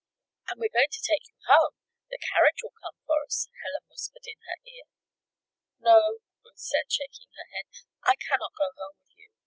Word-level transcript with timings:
"And 0.49 0.59
we're 0.59 0.73
going 0.73 0.89
to 0.89 1.07
take 1.11 1.29
you 1.29 1.37
home; 1.45 1.77
the 2.09 2.17
carriage 2.33 2.57
will 2.63 2.73
come 2.81 2.97
for 3.05 3.21
us," 3.23 3.47
Helen 3.63 3.85
whispered 3.87 4.25
in 4.25 4.39
her 4.49 4.57
ear. 4.65 4.89
"No," 5.79 6.17
Ruth 6.43 6.57
said, 6.57 6.89
shaking 6.91 7.29
her 7.37 7.45
head, 7.53 7.65
"I 8.03 8.15
cannot 8.15 8.53
go 8.57 8.71
home 8.75 8.95
with 8.97 9.11
you. 9.15 9.29